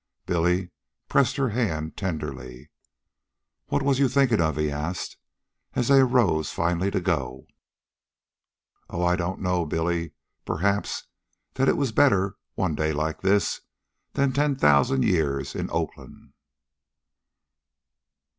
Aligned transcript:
Billy 0.25 0.71
pressed 1.09 1.35
her 1.35 1.49
hand 1.49 1.95
tenderly. 1.95 2.71
"What 3.67 3.83
was 3.83 3.99
you 3.99 4.09
thinkin' 4.09 4.41
of?" 4.41 4.57
he 4.57 4.71
asked, 4.71 5.15
as 5.75 5.89
they 5.89 5.99
arose 5.99 6.49
finally 6.51 6.89
to 6.89 6.99
go. 6.99 7.45
"Oh, 8.89 9.03
I 9.05 9.15
don't 9.15 9.41
know, 9.41 9.63
Billy. 9.63 10.13
Perhaps 10.43 11.03
that 11.53 11.69
it 11.69 11.77
was 11.77 11.91
better, 11.91 12.35
one 12.55 12.73
day 12.73 12.91
like 12.93 13.21
this, 13.21 13.61
than 14.13 14.33
ten 14.33 14.55
thousand 14.55 15.03
years 15.03 15.53
in 15.53 15.69
Oakland." 15.69 16.33